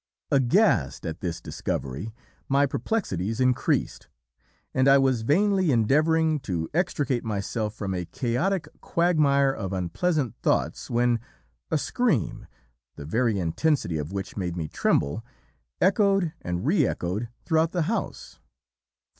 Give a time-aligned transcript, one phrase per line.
[0.31, 2.11] "Aghast at this discovery,
[2.49, 4.07] my perplexities increased,
[4.73, 10.89] and I was vainly endeavouring to extricate myself from a chaotic quagmire of unpleasant thoughts,
[10.89, 11.19] when
[11.69, 12.47] a scream,
[12.95, 15.23] the very intensity of which made me tremble,
[15.79, 18.39] echoed and re echoed throughout the house.